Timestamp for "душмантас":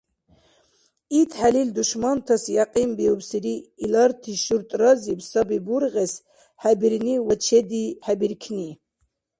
1.75-2.43